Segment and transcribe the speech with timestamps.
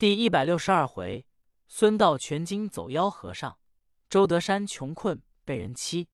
[0.00, 1.26] 第一百六十二回，
[1.68, 3.58] 孙道全经走妖和尚，
[4.08, 6.08] 周德山穷困被人欺。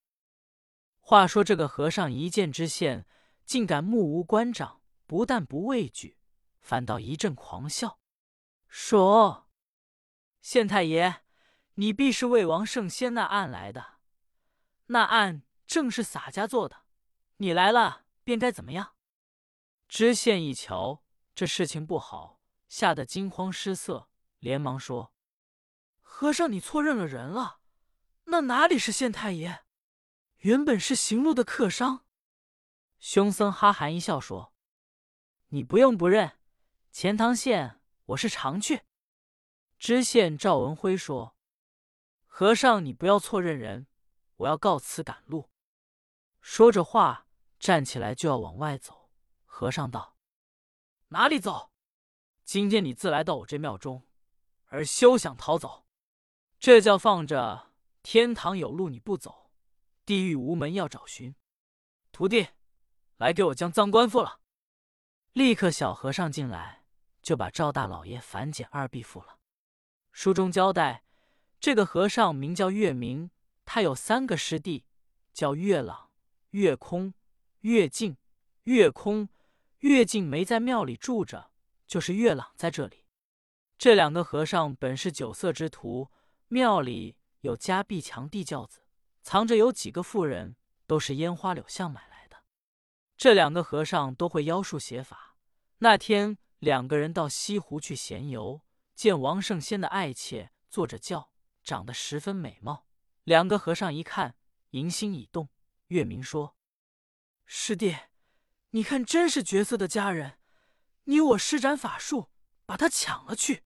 [0.98, 3.06] 话说这个和尚一见知县，
[3.44, 6.18] 竟敢目无官长，不但不畏惧，
[6.60, 8.00] 反倒一阵狂笑，
[8.66, 9.48] 说
[10.42, 11.22] ：“县太爷，
[11.74, 13.98] 你必是为王圣仙那案来的？
[14.86, 16.78] 那案正是洒家做的，
[17.36, 18.94] 你来了便该怎么样？”
[19.86, 21.04] 知县一瞧，
[21.36, 22.35] 这事情不好，
[22.68, 24.08] 吓得惊慌失色，
[24.38, 25.12] 连忙说
[26.00, 27.60] ：“和尚，你错认了人了，
[28.24, 29.64] 那哪里是县太爷？
[30.38, 32.04] 原本是行路的客商。”
[32.98, 34.54] 凶僧哈含一笑说
[35.48, 36.38] ：“你不用不认，
[36.90, 38.82] 钱塘县我是常去。”
[39.78, 41.36] 知县赵文辉说
[42.26, 43.86] ：“和尚，你不要错认人，
[44.36, 45.50] 我要告辞赶路。”
[46.40, 47.26] 说着话，
[47.58, 49.10] 站起来就要往外走。
[49.44, 50.16] 和尚道
[51.08, 51.72] ：“哪里走？
[52.46, 54.04] 今天你自来到我这庙中，
[54.66, 55.84] 而休想逃走。
[56.60, 57.72] 这叫放着
[58.04, 59.50] 天堂有路你不走，
[60.04, 61.34] 地狱无门要找寻。
[62.12, 62.46] 徒弟，
[63.16, 64.38] 来给我将赃官付了。”
[65.34, 66.84] 立刻，小和尚进来，
[67.20, 69.40] 就把赵大老爷反减二币付了。
[70.12, 71.02] 书中交代，
[71.58, 73.32] 这个和尚名叫月明，
[73.64, 74.84] 他有三个师弟，
[75.32, 76.12] 叫月朗、
[76.50, 77.12] 月空、
[77.62, 78.16] 月静、
[78.62, 79.28] 月空。
[79.80, 81.50] 月静没在庙里住着，
[81.86, 83.06] 就是月朗在这里。
[83.78, 86.10] 这两个和尚本是酒色之徒，
[86.48, 88.80] 庙里有家壁墙地轿子，
[89.22, 92.38] 藏着有几个妇人，都是烟花柳巷买来的。
[93.16, 95.36] 这两个和尚都会妖术邪法。
[95.78, 98.62] 那天两个人到西湖去闲游，
[98.94, 101.30] 见王圣仙的爱妾坐着轿，
[101.62, 102.86] 长得十分美貌。
[103.24, 104.36] 两个和尚一看，
[104.70, 105.50] 淫心已动。
[105.88, 106.56] 月明说
[107.44, 107.96] ：“师弟。”
[108.70, 110.38] 你看，真是绝色的佳人，
[111.08, 112.30] 你我施展法术，
[112.64, 113.64] 把他抢了去。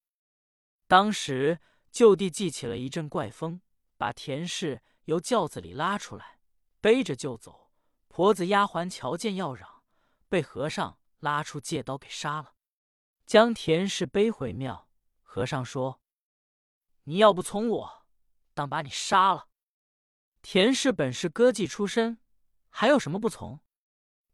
[0.87, 1.61] 当时
[1.91, 3.61] 就地记起了一阵怪风，
[3.97, 6.41] 把田氏由轿子里拉出来，
[6.81, 7.73] 背着就走。
[8.09, 9.83] 婆子丫鬟瞧见要嚷，
[10.29, 12.55] 被和尚拉出借刀给杀了，
[13.25, 14.89] 将田氏背回庙。
[15.23, 16.03] 和尚说
[17.05, 18.07] ：“你要不从我，
[18.53, 19.49] 当把你杀了。”
[20.43, 22.19] 田氏本是歌妓出身，
[22.69, 23.61] 还有什么不从？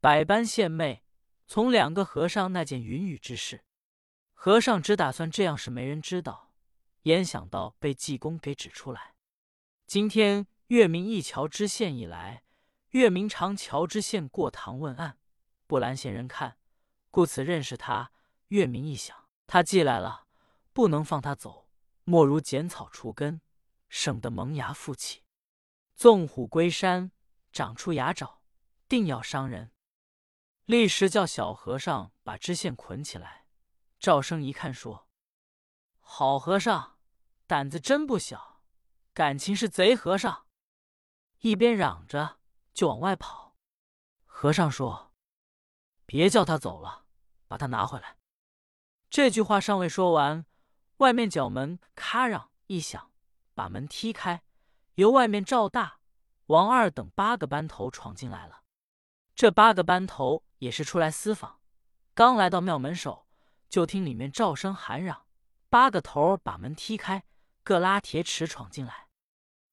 [0.00, 1.04] 百般献媚，
[1.46, 3.64] 从两个和尚那件云雨之事，
[4.34, 6.52] 和尚只打算这样是没人知道，
[7.02, 9.14] 焉想到被济公给指出来。
[9.86, 12.42] 今天月明一瞧知县一来，
[12.90, 15.18] 月明常瞧知县过堂问案，
[15.68, 16.58] 不拦闲人看，
[17.10, 18.10] 故此认识他。
[18.48, 20.26] 月明一想，他既来了，
[20.72, 21.68] 不能放他走，
[22.04, 23.40] 莫如剪草除根，
[23.88, 25.22] 省得萌芽复起。
[25.94, 27.12] 纵虎归山，
[27.52, 28.40] 长出牙爪，
[28.88, 29.72] 定要伤人。
[30.66, 33.46] 立时叫小和尚把知县捆起来。
[34.00, 35.08] 赵生一看，说
[36.00, 36.98] ：“好和尚，
[37.46, 38.60] 胆子真不小，
[39.14, 40.46] 感情是贼和尚。”
[41.40, 42.40] 一边嚷着，
[42.74, 43.56] 就往外跑。
[44.24, 45.12] 和尚说
[46.04, 47.04] ：“别叫他走了，
[47.46, 48.18] 把他拿回来。”
[49.08, 50.46] 这句话尚未说完，
[50.96, 53.12] 外面角门咔嚷一响，
[53.54, 54.42] 把门踢开，
[54.94, 56.00] 由外面赵大、
[56.46, 58.64] 王二等八个班头闯进来了。
[59.34, 61.60] 这八个班头也是出来私访，
[62.14, 63.26] 刚来到庙门首，
[63.68, 65.26] 就听里面赵声喊嚷，
[65.68, 67.24] 八个头儿把门踢开，
[67.62, 69.08] 各拉铁尺闯进来，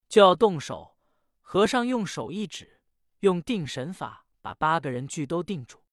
[0.09, 0.97] 就要动手。
[1.41, 2.81] 和尚用手一指，
[3.19, 5.83] 用定神法把八个人俱都定住。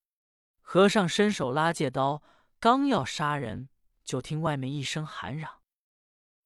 [0.60, 2.22] 和尚伸手拉戒刀，
[2.58, 3.68] 刚要杀人，
[4.04, 5.60] 就听外面一声喊嚷：“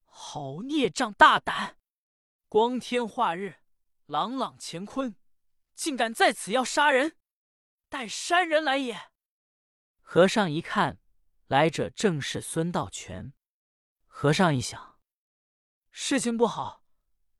[0.04, 1.76] 好孽障大胆！
[2.48, 3.56] 光天化日，
[4.06, 5.14] 朗朗乾坤。”
[5.74, 7.16] 竟敢在此要杀人，
[7.94, 9.12] 待山人来也！
[10.02, 10.98] 和尚一看，
[11.46, 13.32] 来者正是孙道全。
[14.04, 14.98] 和尚一想，
[15.92, 16.82] 事情不好，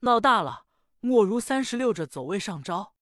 [0.03, 0.67] 闹大了，
[1.01, 2.95] 莫如三十六者走位上招。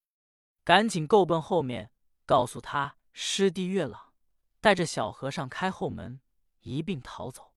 [0.63, 1.91] 赶紧够奔后面，
[2.25, 4.15] 告诉他师弟月朗
[4.59, 6.21] 带着小和尚开后门，
[6.61, 7.53] 一并逃走。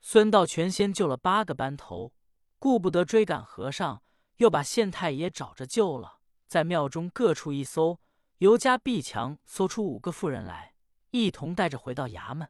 [0.00, 2.14] 孙道全先救了八个班头，
[2.58, 4.02] 顾不得追赶和尚，
[4.36, 6.20] 又把县太爷找着救了。
[6.46, 8.00] 在庙中各处一搜，
[8.38, 10.74] 由家壁墙搜出五个妇人来，
[11.10, 12.48] 一同带着回到衙门。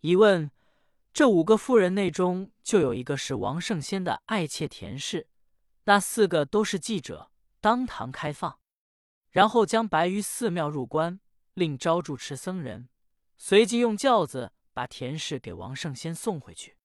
[0.00, 0.50] 一问，
[1.12, 5.28] 这五个妇人内中就有一个是王圣仙的爱妾田氏，
[5.84, 7.30] 那四个都是记者，
[7.60, 8.58] 当堂开放。
[9.30, 11.20] 然后将白鱼寺庙入关，
[11.54, 12.88] 另招住持僧人，
[13.36, 16.76] 随即用轿子把田氏给王圣仙送回去。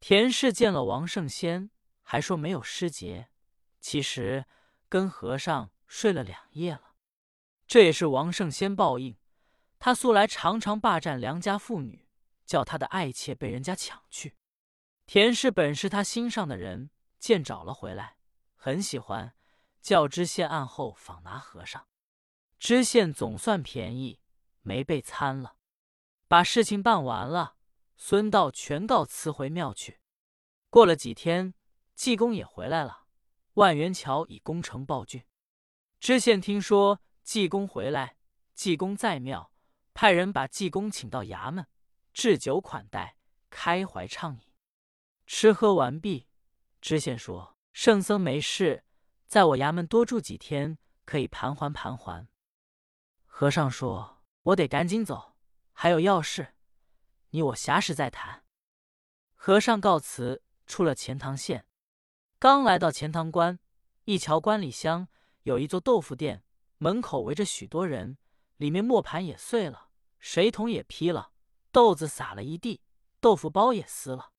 [0.00, 1.70] 田氏见了王圣仙，
[2.02, 3.28] 还说没有失节，
[3.80, 4.46] 其实。
[4.90, 6.87] 跟和尚睡了两夜了，
[7.68, 9.16] 这也是王圣先报应。
[9.78, 12.08] 他素来常常霸占良家妇女，
[12.46, 14.36] 叫他的爱妾被人家抢去。
[15.06, 18.16] 田氏本是他心上的人，见找了回来，
[18.56, 19.34] 很喜欢，
[19.82, 21.86] 叫知县案后访拿和尚。
[22.58, 24.20] 知县总算便宜，
[24.62, 25.56] 没被参了。
[26.26, 27.56] 把事情办完了，
[27.96, 30.00] 孙道全告辞回庙去。
[30.70, 31.54] 过了几天，
[31.94, 33.04] 济公也回来了。
[33.54, 35.24] 万元桥已攻城报郡。
[36.00, 38.16] 知县听说济公回来，
[38.54, 39.52] 济公在庙，
[39.92, 41.66] 派人把济公请到衙门，
[42.14, 43.18] 置酒款待，
[43.50, 44.40] 开怀畅饮。
[45.26, 46.26] 吃喝完毕，
[46.80, 48.82] 知县说：“圣僧没事，
[49.26, 52.26] 在我衙门多住几天，可以盘桓盘桓。”
[53.28, 55.36] 和尚说：“我得赶紧走，
[55.72, 56.54] 还有要事，
[57.28, 58.42] 你我暇时再谈。”
[59.36, 61.66] 和尚告辞，出了钱塘县。
[62.38, 63.58] 刚来到钱塘关，
[64.04, 65.08] 一瞧关里乡
[65.42, 66.42] 有一座豆腐店，
[66.78, 68.18] 门口围着许多人，
[68.56, 71.32] 里面磨盘也碎了，水桶也劈了，
[71.70, 72.82] 豆子撒了一地，
[73.20, 74.32] 豆腐包也撕了。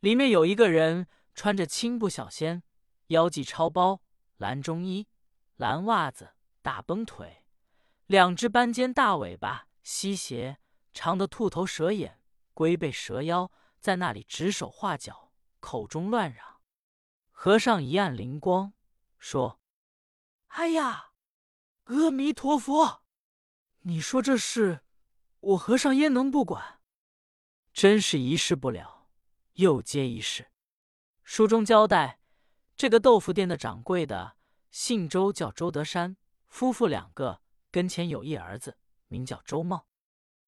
[0.00, 2.62] 里面有一个人穿着青布小仙，
[3.08, 4.02] 腰系超包，
[4.36, 5.08] 蓝中衣，
[5.56, 7.44] 蓝袜子，大绷腿，
[8.06, 10.58] 两只斑尖大尾巴，西鞋，
[10.92, 12.20] 长的兔头蛇眼，
[12.52, 13.50] 龟背蛇腰，
[13.80, 16.60] 在那里指手画脚，口中乱嚷。
[17.30, 18.74] 和尚一按灵光，
[19.18, 19.60] 说
[20.48, 21.13] ：“哎呀，
[21.84, 23.02] 阿弥陀佛！
[23.80, 24.80] 你说这事，
[25.40, 26.80] 我和尚焉能不管？
[27.74, 29.08] 真是一事不了，
[29.54, 30.46] 又接一事。
[31.22, 32.20] 书中交代，
[32.74, 34.36] 这个豆腐店的掌柜的
[34.70, 36.16] 姓周，叫周德山，
[36.46, 38.78] 夫妇两个，跟前有一儿子，
[39.08, 39.86] 名叫周茂。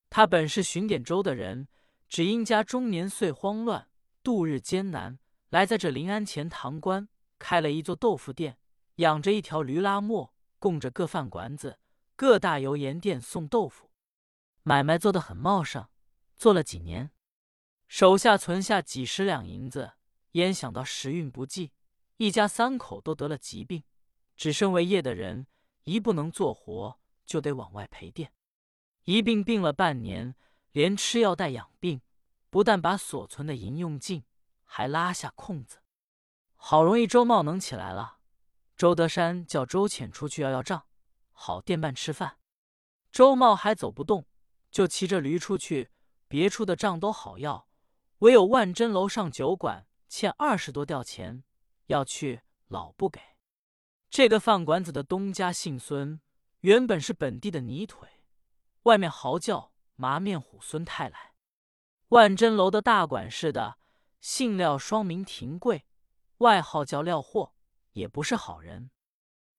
[0.08, 1.68] 他本是巡点州的人，
[2.08, 3.90] 只因家中年岁慌乱，
[4.22, 5.18] 度日艰难。”
[5.50, 8.58] 来在这临安前堂关开了一座豆腐店，
[8.96, 11.78] 养着一条驴拉磨，供着各饭馆子、
[12.14, 13.90] 各大油盐店送豆腐，
[14.62, 15.88] 买卖做得很茂盛。
[16.36, 17.10] 做了几年，
[17.88, 19.92] 手下存下几十两银子，
[20.32, 21.72] 焉想到时运不济，
[22.18, 23.82] 一家三口都得了疾病，
[24.36, 25.46] 只身为业的人
[25.84, 28.32] 一不能做活，就得往外赔店。
[29.04, 30.34] 一病病了半年，
[30.72, 32.02] 连吃药带养病，
[32.50, 34.24] 不但把所存的银用尽。
[34.68, 35.78] 还拉下空子，
[36.56, 38.15] 好容易周茂能起来了。
[38.76, 40.86] 周德山叫周潜出去要要账，
[41.32, 42.38] 好店办吃饭。
[43.10, 44.26] 周茂还走不动，
[44.70, 45.90] 就骑着驴出去。
[46.28, 47.68] 别处的账都好要，
[48.18, 51.44] 唯有万珍楼上酒馆欠二十多吊钱，
[51.86, 53.20] 要去老不给。
[54.10, 56.20] 这个饭馆子的东家姓孙，
[56.60, 58.08] 原本是本地的泥腿，
[58.82, 61.32] 外面嚎叫麻面虎孙太来。
[62.08, 63.78] 万珍楼的大管事的。
[64.20, 65.86] 姓廖，双名廷贵，
[66.38, 67.54] 外号叫廖货，
[67.96, 68.90] 也不是好人。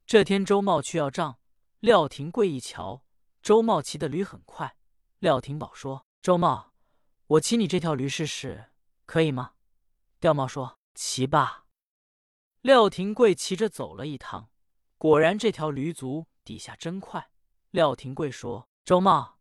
[0.06, 1.40] 这天周茂去要账，
[1.80, 3.04] 廖廷贵一瞧，
[3.42, 4.78] 周茂骑的驴很快。
[5.20, 6.72] 廖廷宝说：“周茂，
[7.26, 8.72] 我骑你这条驴试试，
[9.08, 9.54] 可以吗？”
[10.22, 11.66] 廖茂说：“骑吧。”
[12.62, 14.50] 廖廷贵骑着走了一趟，
[15.00, 17.32] 果然这条驴足底下真快。
[17.72, 19.40] 廖廷贵说：“周茂，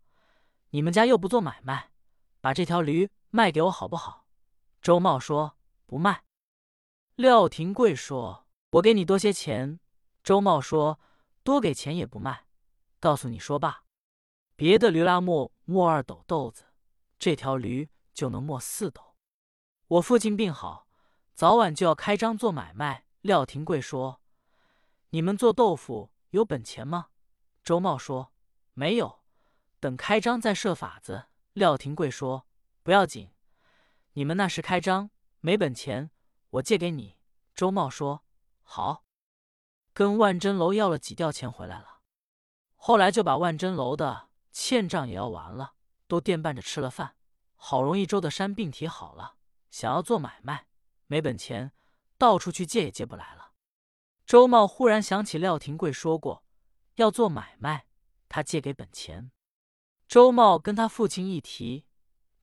[0.71, 1.93] 你们家又不做买卖，
[2.41, 4.27] 把这条驴卖给我好不好？”
[4.81, 6.25] 周茂说：“不卖。”
[7.17, 8.46] 廖廷贵说
[8.77, 9.79] ：“我给你多些钱。”
[10.23, 10.99] 周茂说
[11.45, 12.47] ：“多给钱也不卖。”
[12.99, 13.85] 告诉你说罢，
[14.57, 16.65] 别的驴拉磨磨二斗豆子，
[17.19, 19.15] 这条驴就能磨四斗。
[19.87, 20.89] 我父亲病好，
[21.33, 23.05] 早晚就要开张做买卖。
[23.21, 24.21] 廖廷贵说
[25.11, 27.09] ：“你们做豆腐有本钱吗？”
[27.63, 28.33] 周茂说
[28.75, 29.21] ：“没有，
[29.81, 32.47] 等开张再设法子。”廖廷贵说
[32.83, 33.31] ：“不要紧。”
[34.15, 36.11] 你们那时开张没本钱，
[36.51, 37.17] 我借给你。
[37.55, 38.25] 周茂说
[38.67, 39.07] ：“好。”
[39.95, 42.01] 跟万珍楼要了几吊钱回来了。
[42.75, 45.73] 后来就把万珍楼的欠账也要完了，
[46.07, 47.17] 都垫伴着吃了饭。
[47.55, 49.37] 好容易周德山病体好了，
[49.71, 50.67] 想要做买卖，
[51.07, 51.73] 没本钱，
[52.19, 53.53] 到处去借也借不来了。
[54.27, 56.45] 周茂忽然想起廖廷贵说过
[56.97, 57.87] 要做买卖，
[58.29, 59.31] 他借给本钱。
[60.07, 61.87] 周茂跟他父亲一提，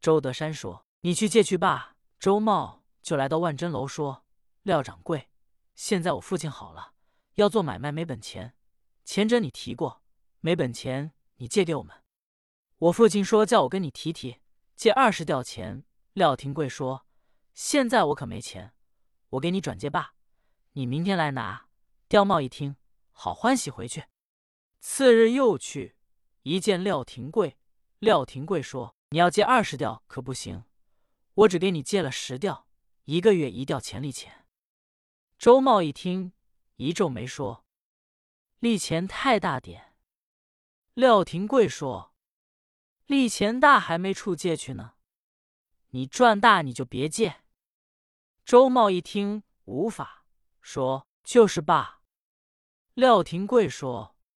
[0.02, 0.86] 周德山说。
[1.06, 1.98] 你去借去吧。
[2.18, 4.26] 周茂就来到万珍楼说
[4.64, 5.30] ：“廖掌柜，
[5.76, 6.94] 现在我父亲好了，
[7.36, 8.56] 要做买卖没本钱。
[9.04, 10.02] 前者你提过，
[10.40, 12.04] 没本钱，你借给我们。
[12.78, 14.38] 我父亲说叫我跟你提提，
[14.76, 17.08] 借二十吊钱。”廖廷贵说
[17.56, 18.74] ：“现在我可没钱，
[19.30, 20.14] 我给你转借罢，
[20.74, 21.68] 你明天来拿。”
[22.08, 22.76] 刁茂一听，
[23.12, 24.06] 好欢喜，回去。
[24.80, 25.96] 次日又去，
[26.44, 27.58] 一见廖廷贵，
[27.98, 30.66] 廖廷贵说：“你要借二十吊，可不行。”
[31.34, 32.68] 我只给你借了十吊，
[33.06, 34.43] 一个月一吊钱利钱。
[35.44, 36.32] 周茂一听，
[36.78, 37.66] 一皱眉说
[38.60, 39.94] ：“利钱太大点。”
[40.96, 42.16] 廖廷贵说
[43.08, 44.94] ：“利钱大还没处借去呢。”
[45.92, 47.42] 你赚大你就别借。”
[48.46, 50.26] 周茂一听无法，
[50.62, 52.02] 说：“就是罢。”
[52.96, 54.16] 廖廷贵说：“